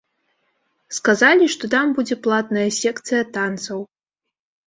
Сказалі, 0.97 1.45
што 1.57 1.69
там 1.75 1.85
будзе 1.99 2.17
платная 2.27 2.65
секцыя 2.81 3.19
танцаў. 3.35 3.79